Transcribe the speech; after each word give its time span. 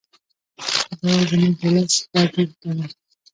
خدایه 0.93 1.23
زموږ 1.31 1.53
ولس 1.61 1.93
را 2.13 2.23
ډېر 2.33 2.49
کړه. 2.61 2.85